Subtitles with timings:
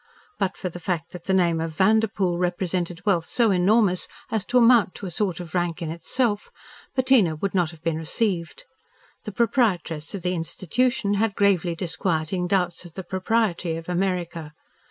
[0.39, 4.57] But for the fact that the name of Vanderpoel represented wealth so enormous as to
[4.57, 6.49] amount to a sort of rank in itself,
[6.95, 8.65] Bettina would not have been received.
[9.25, 14.53] The proprietress of the institution had gravely disquieting doubts of the propriety of America.